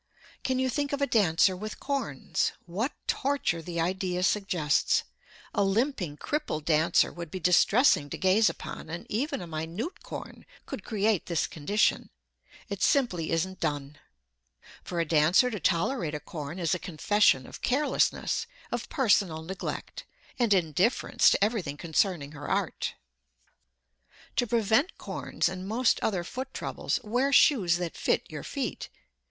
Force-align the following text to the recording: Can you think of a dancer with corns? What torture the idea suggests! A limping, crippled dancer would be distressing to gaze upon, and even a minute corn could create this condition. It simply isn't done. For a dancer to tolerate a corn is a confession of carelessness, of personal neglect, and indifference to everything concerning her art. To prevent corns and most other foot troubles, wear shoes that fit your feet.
Can 0.43 0.57
you 0.57 0.67
think 0.67 0.93
of 0.93 1.01
a 1.03 1.05
dancer 1.05 1.55
with 1.55 1.79
corns? 1.79 2.53
What 2.65 2.91
torture 3.05 3.61
the 3.61 3.79
idea 3.79 4.23
suggests! 4.23 5.03
A 5.53 5.63
limping, 5.63 6.17
crippled 6.17 6.65
dancer 6.65 7.11
would 7.13 7.29
be 7.29 7.39
distressing 7.39 8.09
to 8.09 8.17
gaze 8.17 8.49
upon, 8.49 8.89
and 8.89 9.05
even 9.09 9.41
a 9.41 9.45
minute 9.45 10.01
corn 10.01 10.43
could 10.65 10.83
create 10.83 11.27
this 11.27 11.45
condition. 11.45 12.09
It 12.67 12.81
simply 12.81 13.29
isn't 13.29 13.59
done. 13.59 13.99
For 14.83 14.99
a 14.99 15.05
dancer 15.05 15.51
to 15.51 15.59
tolerate 15.59 16.15
a 16.15 16.19
corn 16.19 16.57
is 16.57 16.73
a 16.73 16.79
confession 16.79 17.45
of 17.45 17.61
carelessness, 17.61 18.47
of 18.71 18.89
personal 18.89 19.43
neglect, 19.43 20.05
and 20.39 20.51
indifference 20.51 21.29
to 21.29 21.43
everything 21.43 21.77
concerning 21.77 22.31
her 22.31 22.49
art. 22.49 22.95
To 24.37 24.47
prevent 24.47 24.97
corns 24.97 25.47
and 25.47 25.67
most 25.67 25.99
other 25.99 26.23
foot 26.23 26.55
troubles, 26.55 26.99
wear 27.03 27.31
shoes 27.31 27.77
that 27.77 27.95
fit 27.95 28.25
your 28.31 28.41
feet. 28.43 28.89